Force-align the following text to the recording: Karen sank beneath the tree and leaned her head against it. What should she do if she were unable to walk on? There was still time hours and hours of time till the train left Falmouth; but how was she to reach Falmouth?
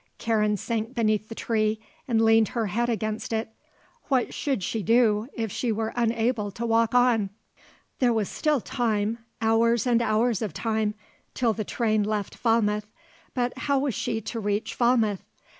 Karen 0.17 0.57
sank 0.57 0.95
beneath 0.95 1.29
the 1.29 1.35
tree 1.35 1.79
and 2.07 2.25
leaned 2.25 2.47
her 2.47 2.65
head 2.65 2.89
against 2.89 3.31
it. 3.31 3.49
What 4.07 4.33
should 4.33 4.63
she 4.63 4.81
do 4.81 5.27
if 5.33 5.51
she 5.51 5.71
were 5.71 5.93
unable 5.95 6.49
to 6.53 6.65
walk 6.65 6.95
on? 6.95 7.29
There 7.99 8.11
was 8.11 8.27
still 8.27 8.61
time 8.61 9.19
hours 9.43 9.85
and 9.85 10.01
hours 10.01 10.41
of 10.41 10.55
time 10.55 10.95
till 11.35 11.53
the 11.53 11.63
train 11.63 12.01
left 12.01 12.33
Falmouth; 12.33 12.87
but 13.35 13.55
how 13.55 13.77
was 13.77 13.93
she 13.93 14.21
to 14.21 14.39
reach 14.39 14.73
Falmouth? 14.73 15.23